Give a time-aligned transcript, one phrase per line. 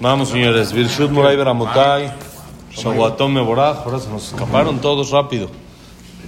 [0.00, 0.72] Vamos, señores.
[0.72, 2.10] Virshut Moray Beramotai.
[2.72, 3.84] Shawatom Meboraj.
[3.84, 5.50] Ahora se nos escaparon todos rápido.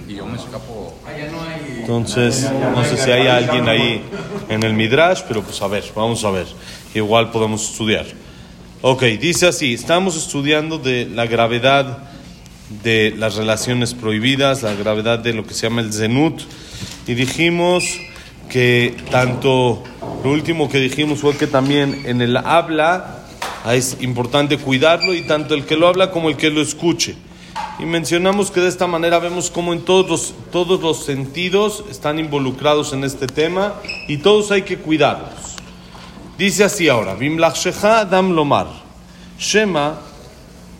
[0.07, 0.93] Y yo me escapo.
[1.79, 4.03] Entonces, no sé si hay alguien ahí
[4.47, 6.45] en el Midrash, pero pues a ver, vamos a ver.
[6.93, 8.05] Igual podemos estudiar.
[8.83, 11.97] Ok, dice así: estamos estudiando de la gravedad
[12.83, 16.43] de las relaciones prohibidas, la gravedad de lo que se llama el Zenut.
[17.07, 17.85] Y dijimos
[18.49, 19.83] que tanto,
[20.23, 23.22] lo último que dijimos fue que también en el habla
[23.65, 27.15] Ah, es importante cuidarlo y tanto el que lo habla como el que lo escuche.
[27.79, 32.19] Y mencionamos que de esta manera vemos cómo en todos los, todos los sentidos están
[32.19, 33.75] involucrados en este tema
[34.07, 35.55] y todos hay que cuidarlos.
[36.37, 38.67] Dice así ahora, Bimlachshecha Adam Lomar,
[39.39, 39.99] Shema,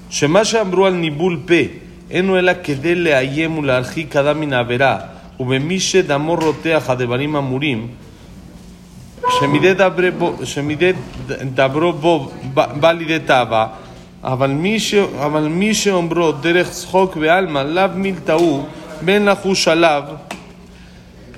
[0.10, 7.06] Shema Shambru al Nibul Pe, Enuela Kedele Ayemul Arji Kadamin Averá, Ubemishe Damor Roteaja de
[7.06, 7.90] Barim Amurim,
[9.41, 10.93] שמידי דברו- שמידי
[11.55, 13.67] דברו בו בא לידי תאווה,
[14.25, 18.65] אבל מי ש- אבל מי שאומרו דרך צחוק ועלמא, לאו מילתאו,
[19.03, 20.03] בין לחוש עליו.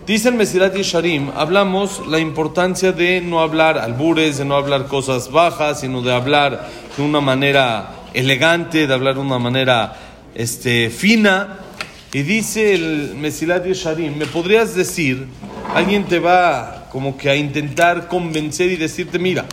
[0.07, 5.31] Dice el Mesilat Yesharim, hablamos la importancia de no hablar albures, de no hablar cosas
[5.31, 9.95] bajas, sino de hablar de una manera elegante, de hablar de una manera
[10.35, 11.59] este, fina.
[12.13, 15.29] Y dice el Mesilat Yesharim, ¿me podrías decir,
[15.75, 19.44] alguien te va como que a intentar convencer y decirte, mira,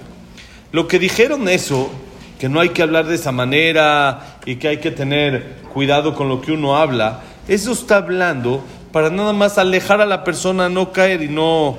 [0.71, 1.91] lo que dijeron eso,
[2.39, 6.29] que no hay que hablar de esa manera y que hay que tener cuidado con
[6.29, 8.63] lo que uno habla, eso está hablando
[8.93, 11.79] para nada más alejar a la persona, no caer y no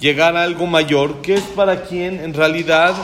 [0.00, 2.96] llegar a algo mayor, que es para quien en realidad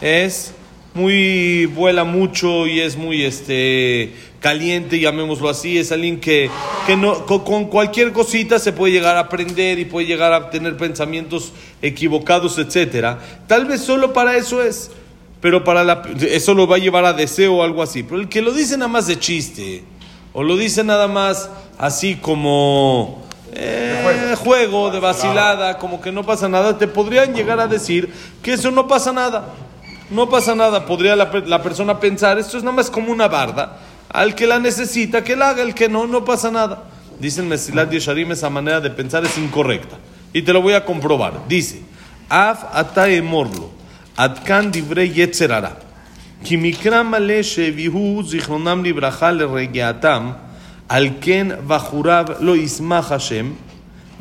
[0.00, 0.54] es
[0.98, 6.50] muy, vuela mucho y es muy este, caliente, llamémoslo así, es alguien que,
[6.86, 10.50] que no, co- con, cualquier cosita se puede llegar a aprender y puede llegar a
[10.50, 13.18] tener pensamientos equivocados, etcétera.
[13.46, 14.90] Tal vez solo para eso es,
[15.40, 18.02] pero para la, eso lo va a llevar a deseo o algo así.
[18.02, 19.84] Pero el que lo dice nada más de chiste,
[20.32, 23.22] o lo dice nada más así como
[23.54, 28.54] eh, juego, de vacilada, como que no pasa nada, te podrían llegar a decir que
[28.54, 29.54] eso no pasa nada.
[30.09, 33.27] No pasa nada, podría la, per- la persona pensar, esto es nada más como una
[33.27, 33.79] barda,
[34.09, 36.83] al que la necesita, que la haga, el que no, no pasa nada.
[37.19, 39.97] Dice el Mesilat Yesharim, esa manera de pensar es incorrecta.
[40.33, 41.47] Y te lo voy a comprobar.
[41.47, 41.81] Dice,
[42.29, 43.71] Af ata emorlo,
[44.17, 45.77] adkan divrei yetzerara.
[46.45, 50.31] כי מקרא מלא שהביאו זיכרונם לברכה לרגיעתם,
[50.89, 53.51] על כן בחוריו לא ישמח השם,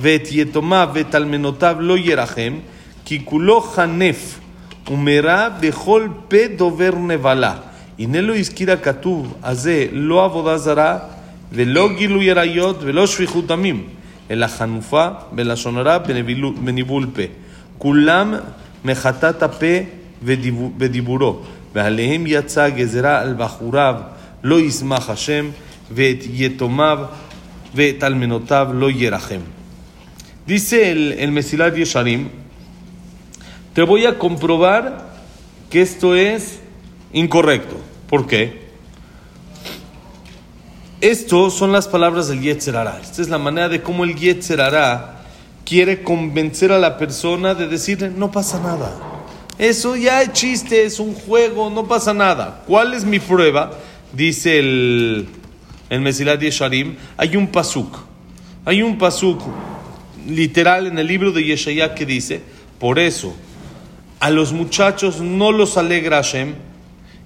[0.01, 2.59] ואת יתומיו ואת אלמנותיו לא ירחם,
[3.05, 4.39] כי כולו חנף
[4.91, 7.55] ומרע בכל פה דובר נבלה.
[7.99, 10.99] הנה לא הזכיר הכתוב הזה לא עבודה זרה,
[11.53, 13.85] ולא גילוי עריות, ולא שפיכות דמים,
[14.31, 17.23] אלא חנופה בלשון הרע בנבילו- בניבול פה.
[17.79, 18.35] כולם
[18.85, 19.77] מחטאת הפה
[20.25, 21.41] ודיבו- ודיבורו,
[21.75, 23.95] ועליהם יצא גזרה על בחוריו
[24.43, 25.51] לא ישמח השם,
[25.91, 26.99] ואת יתומיו
[27.75, 29.41] ואת אלמנותיו לא ירחם.
[30.49, 32.29] Dice el, el Mesilat Yesharim,
[33.78, 35.08] te voy a comprobar
[35.70, 36.62] que esto es
[37.14, 37.76] incorrecto.
[38.10, 38.70] ¿Por qué?
[41.00, 43.00] Esto son las palabras del Yetzer Hara.
[43.00, 45.22] Esta es la manera de cómo el Yetzer Hara
[45.64, 48.98] quiere convencer a la persona de decirle, no pasa nada.
[49.60, 52.64] Eso ya es chiste, es un juego, no pasa nada.
[52.66, 53.74] ¿Cuál es mi prueba?
[54.12, 55.30] Dice el,
[55.92, 57.96] el Mesilat Yesharim, hay un pasuk.
[58.66, 59.40] Hay un pasuk
[60.28, 62.42] literal en el libro de Yeshayah que dice,
[62.80, 63.36] por eso,
[64.20, 66.56] a los muchachos no los alegra Hashem,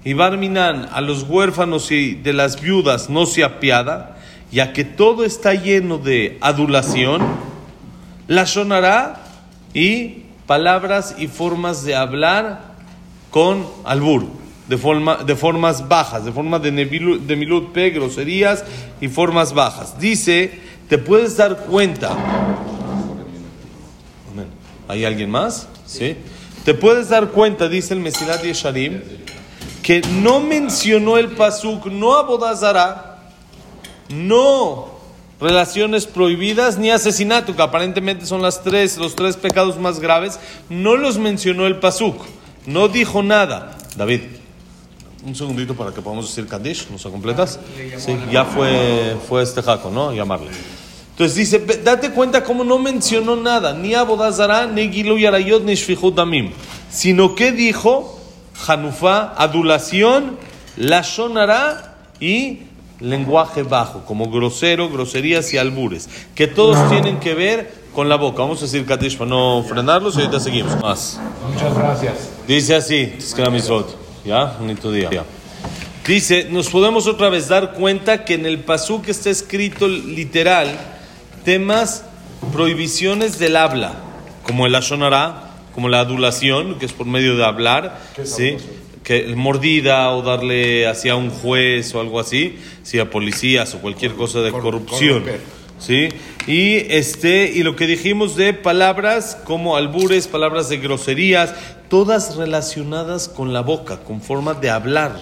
[0.04, 4.18] y Barminan a los huérfanos y de las viudas no se apiada,
[4.50, 7.22] ya que todo está lleno de adulación,
[8.26, 9.24] la sonará
[9.72, 12.72] y palabras y formas de hablar
[13.30, 14.26] con albur,
[14.68, 18.64] de, forma, de formas bajas, de forma de, nevilu- de milut pe, groserías
[19.00, 19.98] y formas bajas.
[19.98, 22.16] Dice, te puedes dar cuenta.
[24.88, 25.68] ¿Hay alguien más?
[25.86, 26.16] ¿Sí?
[26.64, 29.00] Te puedes dar cuenta, dice el Mesilat Yesharim,
[29.82, 33.24] que no mencionó el Pasuk, no abodazara,
[34.08, 34.92] no
[35.40, 40.38] relaciones prohibidas ni asesinato, que aparentemente son las tres, los tres pecados más graves,
[40.68, 42.22] no los mencionó el Pasuk,
[42.64, 43.76] no dijo nada.
[43.96, 44.20] David,
[45.24, 47.58] un segundito para que podamos decir Kaddish, ¿nos completas?
[47.98, 50.12] Sí, ya fue, fue este jaco, ¿no?
[50.12, 50.50] Llamarle.
[51.22, 55.74] Entonces dice, "Ve- date cuenta cómo no mencionó nada, ni Abodazara, ni Gilu Yarayot, ni
[55.74, 56.50] Shfihut Damim,
[56.90, 58.18] sino que dijo
[58.66, 60.36] Hanufá, adulación,
[60.76, 62.62] Lashonara y
[62.98, 68.42] lenguaje bajo, como grosero, groserías y albures, que todos tienen que ver con la boca.
[68.42, 70.80] Vamos a decir Kadish para no frenarlos y ahorita seguimos.
[70.80, 71.20] Más.
[71.52, 72.14] Muchas gracias.
[72.48, 73.12] Dice así.
[74.24, 74.56] ¿Ya?
[74.58, 75.08] Bonito día.
[76.04, 80.91] Dice, nos podemos otra vez dar cuenta que en el pasú que está escrito literal,
[81.44, 82.04] temas,
[82.52, 83.94] prohibiciones del habla,
[84.44, 88.56] como el ashonara, como la adulación, que es por medio de hablar, ¿sí?
[89.02, 94.12] que mordida o darle hacia un juez o algo así, si a policías o cualquier
[94.12, 95.24] cosa de corrupción.
[95.78, 96.10] ¿Sí?
[96.46, 101.54] Y este y lo que dijimos de palabras como albures, palabras de groserías,
[101.88, 105.20] todas relacionadas con la boca, con forma de hablar.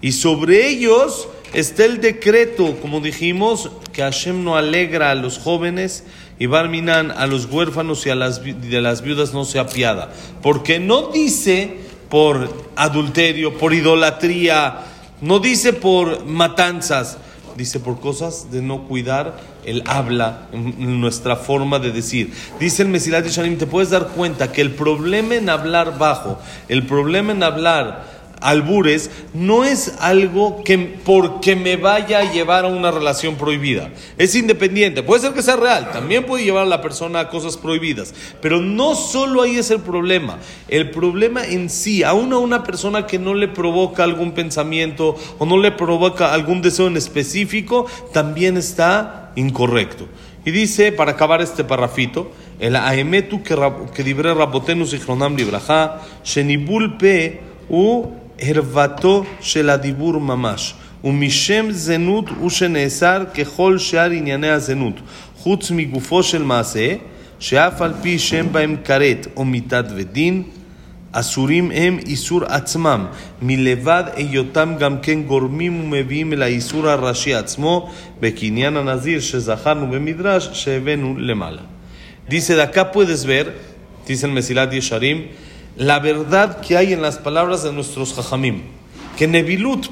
[0.00, 6.04] Y sobre ellos está el decreto, como dijimos, que Hashem no alegra a los jóvenes
[6.38, 10.78] y Barminan a los huérfanos y a las de las viudas no se apiada, porque
[10.78, 11.78] no dice
[12.08, 14.84] por adulterio, por idolatría,
[15.20, 17.18] no dice por matanzas,
[17.56, 22.32] dice por cosas de no cuidar el habla, nuestra forma de decir.
[22.60, 26.86] Dice el Mesilat Shanim, te puedes dar cuenta que el problema en hablar bajo, el
[26.86, 32.90] problema en hablar albures no es algo que porque me vaya a llevar a una
[32.90, 33.90] relación prohibida.
[34.16, 35.02] Es independiente.
[35.02, 35.90] Puede ser que sea real.
[35.92, 38.14] También puede llevar a la persona a cosas prohibidas.
[38.40, 40.38] Pero no solo ahí es el problema.
[40.68, 45.58] El problema en sí, a una persona que no le provoca algún pensamiento o no
[45.58, 50.06] le provoca algún deseo en específico, también está incorrecto.
[50.44, 57.40] Y dice, para acabar este parrafito, el aemetu que libre rabotenu zichronam libraja, shenibul pe
[57.68, 60.73] u ערוותו של הדיבור ממש,
[61.03, 64.93] ומשם זנות הוא שנאסר ככל שאר ענייני הזנות,
[65.37, 66.95] חוץ מגופו של מעשה,
[67.39, 70.43] שאף על פי שם בהם כרת או מיתת ודין,
[71.11, 73.05] אסורים הם איסור עצמם,
[73.41, 81.15] מלבד היותם גם כן גורמים ומביאים אל האיסור הראשי עצמו, בקניין הנזיר שזכרנו במדרש שהבאנו
[81.17, 81.61] למעלה.
[82.29, 83.51] Dice, de acá puedes ver,
[84.07, 85.27] dice el Mesilat Yesharim,
[85.78, 88.62] la verdad que hay en las palabras de nuestros jajamim.
[89.16, 89.88] Que Nevilut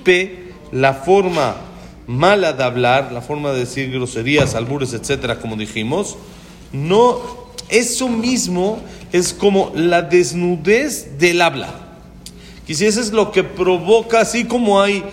[0.72, 1.54] la forma
[2.08, 6.16] mala de hablar, la forma de decir groserías, albures, etcétera, como dijimos,
[6.72, 7.20] no,
[7.68, 11.70] eso mismo es como la desnudez del habla.
[12.66, 15.04] Si eso es lo que provoca, así como hay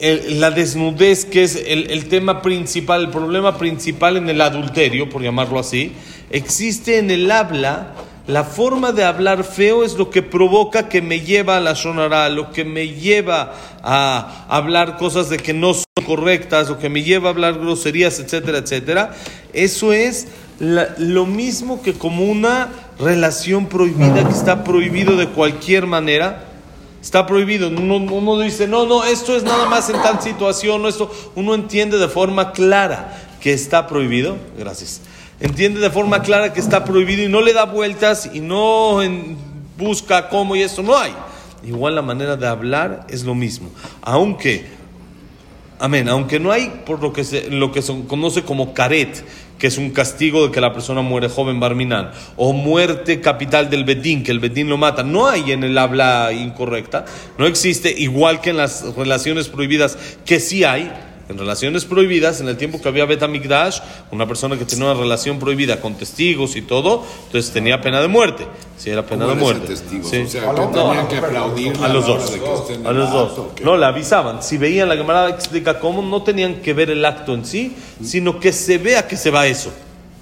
[0.00, 5.58] la desnudez, que es el tema principal, el problema principal en el adulterio, por llamarlo
[5.58, 5.92] así,
[6.30, 7.92] existe en el habla
[8.26, 12.28] la forma de hablar feo es lo que provoca que me lleva a la sonará,
[12.28, 17.02] lo que me lleva a hablar cosas de que no son correctas, lo que me
[17.02, 19.14] lleva a hablar groserías, etcétera, etcétera.
[19.52, 20.28] Eso es
[20.60, 22.68] lo mismo que como una
[22.98, 26.44] relación prohibida que está prohibido de cualquier manera.
[27.02, 27.68] Está prohibido.
[27.68, 31.10] Uno, uno dice, no, no, esto es nada más en tal situación, esto.
[31.34, 34.36] Uno entiende de forma clara que está prohibido.
[34.58, 35.00] Gracias
[35.40, 39.00] entiende de forma clara que está prohibido y no le da vueltas y no
[39.78, 41.12] busca cómo y eso no hay.
[41.66, 43.70] Igual la manera de hablar es lo mismo.
[44.02, 44.66] Aunque,
[45.78, 49.24] amén, aunque no hay por lo que se, lo que se conoce como caret,
[49.58, 53.84] que es un castigo de que la persona muere joven barminal, o muerte capital del
[53.84, 57.04] bedín, que el bedín lo mata, no hay en el habla incorrecta,
[57.36, 60.90] no existe, igual que en las relaciones prohibidas, que sí hay,
[61.30, 63.78] en relaciones prohibidas, en el tiempo que había Betamigdash,
[64.10, 68.08] una persona que tenía una relación prohibida con testigos y todo, entonces tenía pena de
[68.08, 68.48] muerte.
[68.76, 69.76] Si era pena de muerte.
[69.76, 70.26] Sí.
[71.08, 72.36] que aplaudir a los dos.
[72.84, 73.40] A los dos.
[73.62, 74.42] No, le avisaban.
[74.42, 78.40] Si veían la camarada explica cómo, no tenían que ver el acto en sí, sino
[78.40, 79.70] que se vea que se va eso.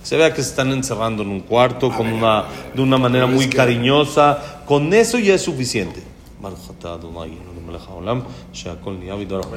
[0.02, 2.44] Se vea que se están encerrando en un cuarto con una,
[2.75, 4.62] de una manera muy cariñosa.
[4.66, 6.02] Con eso ya es suficiente.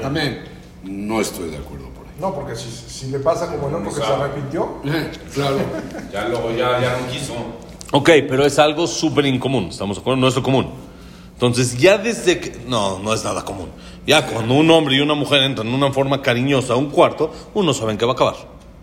[0.05, 0.60] Amén.
[0.83, 2.13] No estoy de acuerdo por ahí.
[2.19, 4.81] No, porque si, si le pasa como el otro que se arrepintió.
[5.33, 5.57] claro.
[6.11, 7.33] ya luego ya, ya no quiso.
[7.91, 10.21] Ok, pero es algo súper incomún, ¿estamos de acuerdo?
[10.21, 10.67] No es lo común.
[11.33, 12.61] Entonces, ya desde que.
[12.67, 13.69] No, no es nada común.
[14.05, 17.33] Ya cuando un hombre y una mujer entran en una forma cariñosa a un cuarto,
[17.53, 18.35] uno sabe en qué va a acabar.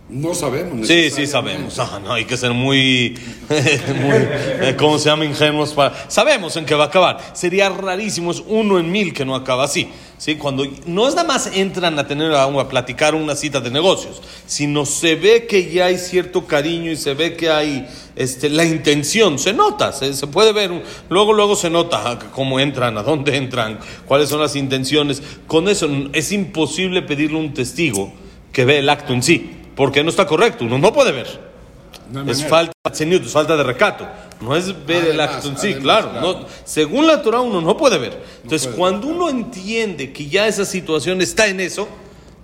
[0.09, 0.87] No sabemos.
[0.87, 1.79] Sí, sí sabemos.
[1.79, 5.27] Ah, no, hay que ser muy, muy eh, ¿cómo se llama?
[5.27, 6.09] Ingenuos para...
[6.09, 7.19] Sabemos en qué va a acabar.
[7.35, 9.91] Sería rarísimo, es uno en mil que no acaba así.
[10.19, 10.37] ¿Sí?
[10.37, 14.21] Cuando no es nada más entran a tener a, a, platicar una cita de negocios,
[14.47, 18.65] sino se ve que ya hay cierto cariño y se ve que hay este, la
[18.65, 23.79] intención, se nota, se, puede ver, luego, luego se nota cómo entran, a dónde entran,
[24.07, 25.23] cuáles son las intenciones.
[25.47, 28.13] Con eso es imposible pedirle un testigo
[28.53, 31.49] que ve el acto en sí porque no está correcto, uno no puede ver.
[32.27, 34.07] Es falta de es falta de recato.
[34.41, 36.13] No es ver el acto en sí, claro.
[36.21, 38.23] No, según la Torah uno no puede ver.
[38.43, 41.89] Entonces, cuando uno entiende que ya esa situación está en eso,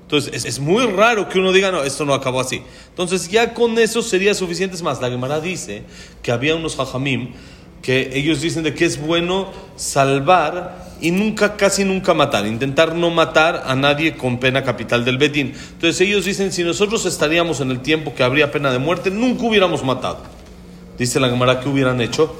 [0.02, 2.62] entonces es, muy raro que uno diga, no, esto no acabó así.
[2.90, 4.76] Entonces, ya con eso sería suficiente.
[4.76, 5.82] Es más, la Gemara dice
[6.22, 7.32] que había unos hajamim
[7.80, 13.10] que ellos dicen de que es bueno salvar y nunca, casi nunca matar, intentar no
[13.10, 15.52] matar a nadie con pena capital del Betín.
[15.72, 19.44] Entonces ellos dicen, si nosotros estaríamos en el tiempo que habría pena de muerte, nunca
[19.44, 20.18] hubiéramos matado.
[20.98, 22.34] Dice la Gemara, ¿qué hubieran hecho?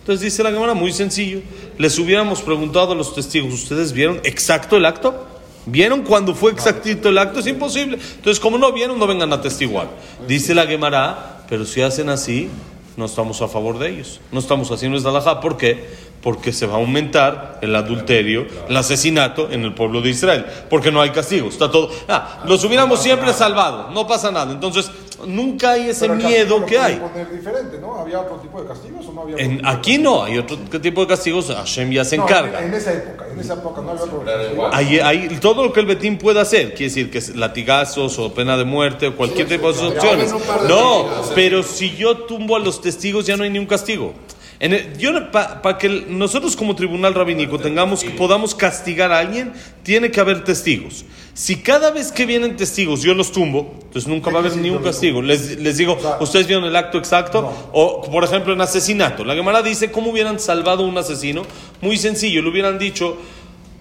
[0.00, 1.40] Entonces dice la Gemara, muy sencillo,
[1.78, 5.26] les hubiéramos preguntado a los testigos, ¿ustedes vieron exacto el acto?
[5.66, 7.40] ¿Vieron cuando fue exactito el acto?
[7.40, 7.98] Es imposible.
[8.16, 9.88] Entonces, como no vieron, no vengan a testiguar.
[10.28, 12.50] Dice la Gemara, pero si hacen así,
[12.96, 14.20] no estamos a favor de ellos.
[14.30, 15.40] No estamos haciendo alajá.
[15.40, 15.88] ¿Por qué?
[16.24, 20.46] Porque se va a aumentar el adulterio, el asesinato en el pueblo de Israel.
[20.70, 21.48] Porque no hay castigo.
[21.50, 21.90] Está todo.
[22.08, 23.90] Ah, los hubiéramos siempre salvado.
[23.90, 24.50] No pasa nada.
[24.50, 24.90] Entonces,
[25.26, 26.94] nunca hay ese Pero miedo que hay.
[26.96, 27.94] pueden poner diferente, ¿no?
[27.98, 31.06] ¿Había otro tipo de castigos o no había En, aquí no, hay otro tipo de
[31.06, 31.48] castigos.
[31.54, 32.58] Hashem ya se No, encarga.
[32.60, 34.68] En, en esa época, en esa época no había otro castigo.
[34.72, 38.32] Hay, hay todo lo que el Betín pueda hacer, quiere decir que es latigazos o
[38.32, 40.32] pena de muerte o cualquier tipo de opciones.
[40.68, 44.14] no pero si yo tumbo a los testigos ya no hay ni un castigo.
[44.60, 50.44] Para que nosotros como tribunal rabínico tengamos que podamos castigar a alguien, tiene que haber
[50.44, 51.04] testigos.
[51.34, 54.70] Si cada vez que vienen testigos yo los tumbo, entonces nunca va a haber ni
[54.70, 55.20] un castigo.
[55.20, 57.52] Les, les digo, ¿ustedes vieron el acto exacto?
[57.72, 59.24] O, por ejemplo, en asesinato.
[59.24, 61.42] La Gemara dice, ¿cómo hubieran salvado a un asesino?
[61.80, 63.16] Muy sencillo, le hubieran dicho,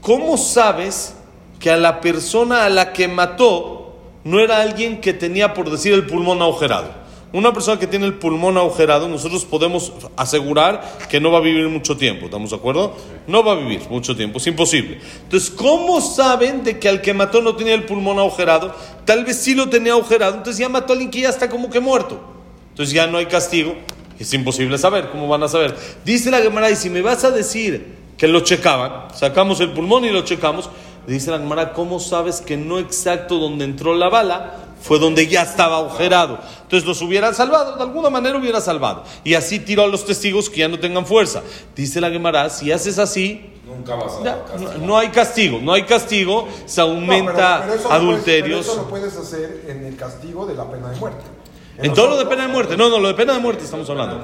[0.01, 1.15] ¿cómo sabes
[1.59, 5.93] que a la persona a la que mató no era alguien que tenía, por decir,
[5.93, 7.02] el pulmón agujerado?
[7.33, 11.67] Una persona que tiene el pulmón agujerado, nosotros podemos asegurar que no va a vivir
[11.67, 12.95] mucho tiempo, ¿estamos de acuerdo?
[13.25, 14.99] No va a vivir mucho tiempo, es imposible.
[15.23, 18.75] Entonces, ¿cómo saben de que al que mató no tenía el pulmón agujerado?
[19.03, 21.71] Tal vez sí lo tenía agujerado, entonces ya mató a alguien que ya está como
[21.71, 22.21] que muerto.
[22.69, 23.73] Entonces ya no hay castigo,
[24.19, 25.75] es imposible saber, ¿cómo van a saber?
[26.05, 30.05] Dice la Gemara, y si me vas a decir que lo checaban, sacamos el pulmón
[30.05, 30.69] y lo checamos,
[31.07, 35.41] dice la Gemara, ¿cómo sabes que no exacto donde entró la bala fue donde ya
[35.41, 36.37] estaba agujerado?
[36.61, 39.03] Entonces los hubieran salvado, de alguna manera hubiera salvado.
[39.23, 41.41] Y así tiró a los testigos que ya no tengan fuerza.
[41.75, 45.73] Dice la Gemara, si haces así, Nunca vas a ya, no, no hay castigo, no
[45.73, 48.59] hay castigo, se No, pero- aumenta pero puedes- adulterios.
[48.67, 51.23] pero eso lo puedes hacer en el castigo de la pena de muerte.
[51.79, 53.89] En todo lo de pena de muerte, no, no, lo de pena de muerte estamos
[53.89, 54.21] hablando.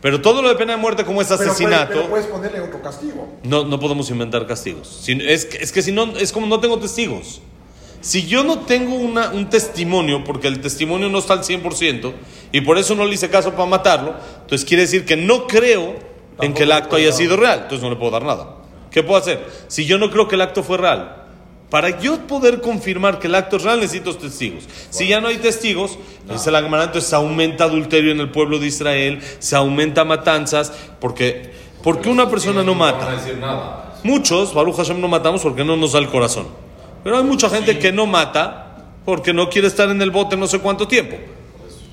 [0.00, 2.60] Pero todo lo de pena de muerte como es Pero puedes- asesinato, Pero puedes ponerle
[2.60, 3.26] otro castigo.
[3.42, 4.86] no, no podemos inventar castigos.
[5.02, 7.40] Si- es, que, es que si no, es como no tengo testigos.
[8.04, 12.12] Si yo no tengo una, un testimonio, porque el testimonio no está al 100%,
[12.52, 15.94] y por eso no le hice caso para matarlo, entonces quiere decir que no creo
[16.38, 18.56] en que el acto haya sido real, entonces no le puedo dar nada.
[18.90, 19.48] ¿Qué puedo hacer?
[19.68, 21.22] Si yo no creo que el acto fue real,
[21.70, 24.64] para yo poder confirmar que el acto es real necesito testigos.
[24.90, 25.98] Si ya no hay testigos,
[26.30, 30.74] dice la Gemara, entonces se aumenta adulterio en el pueblo de Israel, se aumenta matanzas,
[31.00, 32.98] porque, porque una persona no mata.
[32.98, 33.94] No van a decir nada.
[34.02, 36.63] Muchos, Baruch Hashem, no matamos porque no nos da el corazón.
[37.04, 40.46] Pero hay mucha gente que no mata porque no quiere estar en el bote no
[40.46, 41.16] sé cuánto tiempo.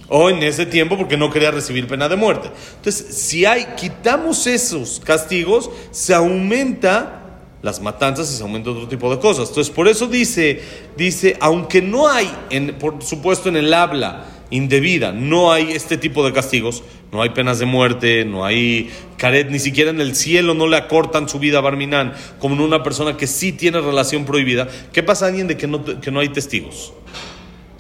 [0.08, 2.50] O en ese tiempo porque no quería recibir pena de muerte.
[2.78, 7.22] Entonces, si hay, quitamos esos castigos, se aumenta
[7.62, 9.50] las matanzas y se aumenta otro tipo de cosas.
[9.50, 10.62] Entonces, por eso dice,
[10.98, 16.24] dice, aunque no hay, en, por supuesto, en el habla indebida, no hay este tipo
[16.26, 20.54] de castigos, no hay penas de muerte, no hay caret, ni siquiera en el cielo
[20.54, 24.26] no le acortan su vida a Barminán, como en una persona que sí tiene relación
[24.26, 24.68] prohibida.
[24.94, 26.94] ¿Qué pasa a alguien de que no, que no hay testigos?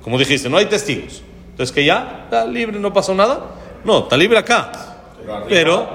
[0.01, 1.21] Como dijiste, no hay testigos.
[1.51, 3.55] Entonces, que ya está libre, no pasó nada.
[3.83, 4.71] No, está libre acá.
[5.47, 5.87] Pero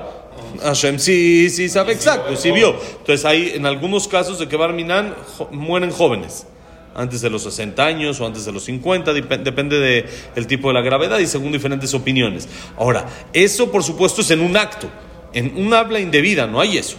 [0.62, 2.76] Hashem sí, sí sabe exacto, sí vio.
[2.98, 6.46] Entonces, hay en algunos casos de que Barminan jo- mueren jóvenes.
[6.96, 10.68] Antes de los 60 años o antes de los 50, dep- depende del el tipo
[10.68, 12.48] de la gravedad y según diferentes opiniones.
[12.78, 14.88] Ahora, eso por supuesto es en un acto,
[15.34, 16.96] en un habla indebida, no hay eso.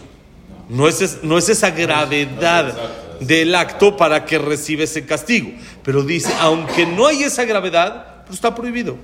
[0.69, 2.77] No es, es- no es esa gravedad
[3.19, 5.49] del acto para que reciba ese castigo.
[5.83, 8.97] Pero dice, aunque no hay esa gravedad, pues está prohibido.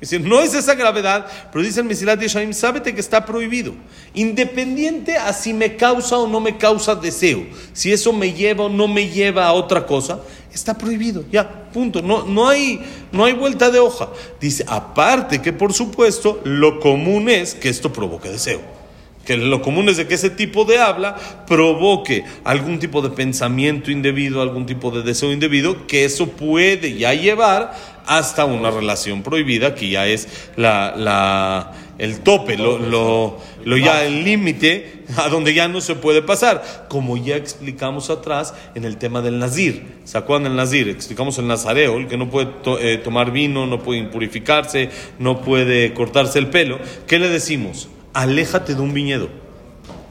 [0.00, 3.74] Es no es esa gravedad, pero dice el Mesilat Yeshaim, sábete que está prohibido.
[4.14, 8.68] Independiente a si me causa o no me causa deseo, si eso me lleva o
[8.68, 10.20] no me lleva a otra cosa,
[10.54, 11.24] está prohibido.
[11.32, 12.00] Ya, punto.
[12.00, 14.08] No, no, hay, no hay vuelta de hoja.
[14.40, 18.77] Dice, aparte que por supuesto, lo común es que esto provoque deseo
[19.24, 23.90] que lo común es de que ese tipo de habla provoque algún tipo de pensamiento
[23.90, 27.74] indebido, algún tipo de deseo indebido, que eso puede ya llevar
[28.06, 34.04] hasta una relación prohibida, que ya es la, la- el tope, lo, lo- lo ya
[34.04, 38.96] el límite a donde ya no se puede pasar, como ya explicamos atrás en el
[38.98, 39.96] tema del nazir.
[40.04, 40.88] ¿Se acuerdan del nazir?
[40.88, 42.48] Explicamos el nazareo, el que no puede
[42.80, 46.78] eh, tomar vino, no puede impurificarse, no puede cortarse el pelo.
[47.08, 47.88] ¿Qué le decimos?
[48.12, 49.28] Aléjate de un viñedo.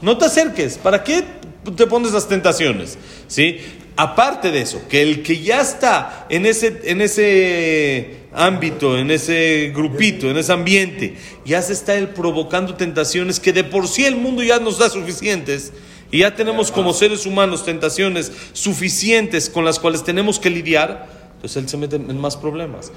[0.00, 0.78] No te acerques.
[0.78, 1.24] ¿Para qué
[1.76, 2.98] te pones las tentaciones?
[3.26, 3.58] ¿Sí?
[3.96, 9.72] Aparte de eso, que el que ya está en ese, en ese ámbito, en ese
[9.74, 14.14] grupito, en ese ambiente, ya se está él provocando tentaciones que de por sí el
[14.14, 15.72] mundo ya nos da suficientes.
[16.12, 21.62] y ya tenemos como seres humanos tentaciones suficientes con las cuales tenemos que lidiar, entonces
[21.62, 22.92] él se mete en más problemas.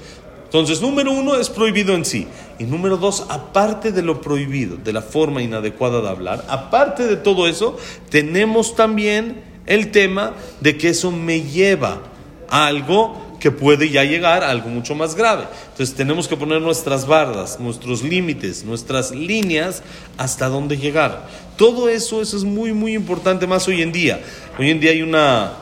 [0.52, 2.26] Entonces, número uno es prohibido en sí.
[2.58, 7.16] Y número dos, aparte de lo prohibido, de la forma inadecuada de hablar, aparte de
[7.16, 7.78] todo eso,
[8.10, 12.02] tenemos también el tema de que eso me lleva
[12.50, 15.44] a algo que puede ya llegar a algo mucho más grave.
[15.70, 19.82] Entonces tenemos que poner nuestras bardas, nuestros límites, nuestras líneas
[20.18, 21.30] hasta dónde llegar.
[21.56, 24.20] Todo eso, eso es muy, muy importante más hoy en día.
[24.58, 25.54] Hoy en día hay una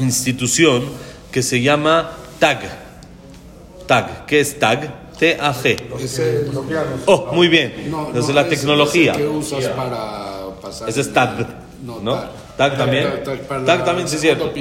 [0.00, 0.82] institución
[1.30, 2.89] que se llama TAG,
[3.90, 4.24] TAG.
[4.24, 5.18] ¿Qué es TAG?
[5.18, 5.76] T-A-G.
[7.06, 7.92] Oh, muy bien.
[8.14, 9.14] Desde la tecnología.
[9.14, 10.88] ¿Qué usas para pasar?
[10.88, 11.44] Ese es TAG.
[11.82, 12.14] ¿No?
[12.56, 13.08] TAG, también.
[13.66, 14.52] TAG, también, sí es cierto.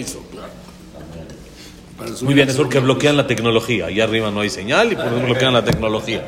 [2.21, 3.85] Muy bien, es porque bloquean la tecnología.
[3.85, 6.25] Allá arriba no hay señal y por eso bloquean la tecnología.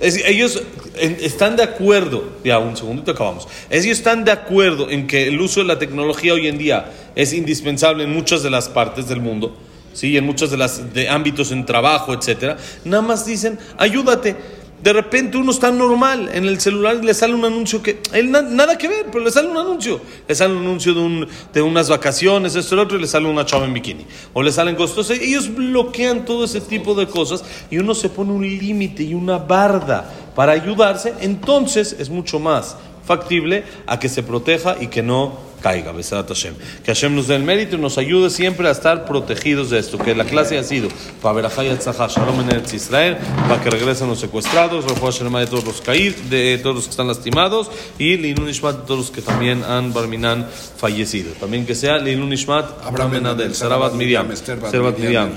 [0.00, 0.62] ellos
[0.96, 3.46] están de acuerdo, ya un segundito acabamos.
[3.68, 7.34] Ellos están de acuerdo en que el uso de la tecnología hoy en día es
[7.34, 9.54] indispensable en muchas de las partes del mundo
[9.92, 10.16] ¿sí?
[10.16, 10.80] en muchos de los
[11.10, 14.58] ámbitos en trabajo, etcétera, nada más dicen, ayúdate.
[14.82, 18.30] De repente uno está normal en el celular y le sale un anuncio que él
[18.30, 20.00] nada que ver, pero le sale un anuncio.
[20.28, 23.08] Le sale un anuncio de, un, de unas vacaciones, esto y lo otro, y le
[23.08, 24.06] sale una chava en bikini.
[24.34, 25.10] O le salen costos.
[25.10, 29.38] Ellos bloquean todo ese tipo de cosas y uno se pone un límite y una
[29.38, 31.12] barda para ayudarse.
[31.20, 36.54] Entonces es mucho más factible a que se proteja y que no caiga, Besat Hashem.
[36.84, 39.98] Que Hashem nos dé el mérito y nos ayude siempre a estar protegidos de esto.
[39.98, 40.88] Que la clase ha sido
[41.22, 43.16] para Berajay Shalom en Israel,
[43.48, 47.70] para que regresen los secuestrados, de todos los caídos, de todos los que están lastimados
[47.98, 50.46] y Linun Ishmat de todos los que también han Barminan
[50.76, 51.32] fallecido.
[51.34, 55.30] También que sea Linun Ishmat, Abraham Benadel, Sarabat Miriam, Servat Miriam,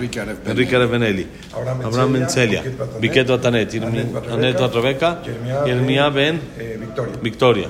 [0.46, 2.64] Enrique Revenelli, Abraham Mencelia,
[3.00, 3.74] Biket Batanet,
[4.32, 5.22] Anet Rebeca,
[5.66, 6.80] Yermia Ben eh,
[7.22, 7.70] Victoria.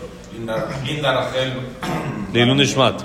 [0.86, 2.21] Linda Rachel.
[2.35, 3.03] לעילוי נשמת.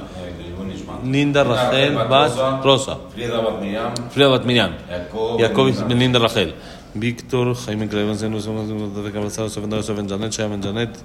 [1.04, 2.32] לינדה רחל בת
[2.66, 2.94] רוסה.
[3.16, 3.90] פרידה בת מרים.
[4.14, 4.72] פרידה בת מרים.
[5.40, 6.50] יעקב בן לינדה רחל.
[6.96, 8.38] ויקטור, חיים מקלבן זנו,
[9.04, 10.98] וקבלסר, סופן דרס, סופן ג'נט, שהיה בן ג'נט,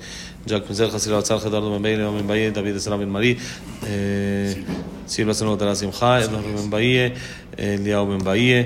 [0.48, 3.35] ג'ק מזר, חסילה, עצר, חדרנו בן באי, בן באי, דוד עשרה בן מרי,
[5.06, 6.96] סילבה סנו תלה שמחה, אבנר בן באי,
[7.59, 8.62] אליהו בן באי,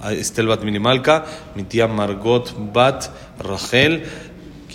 [0.00, 1.18] אסתל בת מינימלכה,
[1.56, 3.08] מתיה מרגות בת
[3.44, 3.98] רחל,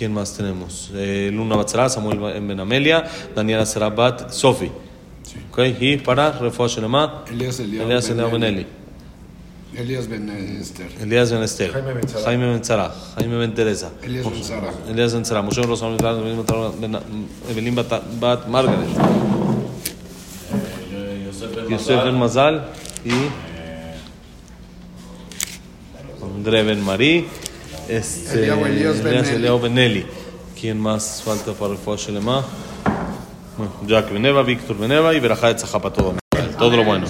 [0.01, 0.89] ¿Quién más tenemos?
[0.95, 4.71] Eh, Luna Batzara, Samuel Ben Amelia, Daniela Serabat, Sofi.
[5.21, 5.35] Sí.
[5.51, 5.77] Okay.
[5.79, 8.65] Y para Refuah Shelema, Elías Elías Eliao Ben Eli.
[9.75, 10.27] Elías Ben
[10.59, 10.89] Esther.
[10.99, 11.71] Elías Ben Esther.
[11.71, 12.25] Jaime Ben Zara.
[12.25, 12.91] Jaime Ben Zara.
[13.15, 13.91] Jaime Ben Teresa.
[14.01, 14.73] Elías Ben Zara.
[14.89, 15.43] Elías Ben Zara.
[15.43, 18.89] Moshe Rosa Evelyn Bat Margaret.
[21.69, 22.65] Yosef Ben Mazal
[23.05, 23.11] y
[26.23, 27.27] André Ben Marí.
[27.87, 28.45] Este,
[29.35, 30.05] Eliao Benelli.
[30.59, 32.45] ¿Quién más falta para el Foshelema?
[33.57, 35.59] Bueno, Jack Beneva, Víctor Beneva y Berajá de
[35.91, 36.15] todo.
[36.57, 37.07] Todo lo bueno.